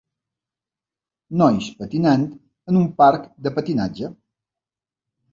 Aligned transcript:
Nois 1.41 1.67
patinant 1.81 2.23
en 2.71 2.79
un 2.79 2.87
parc 3.01 3.27
de 3.49 3.53
patinatge. 3.59 4.11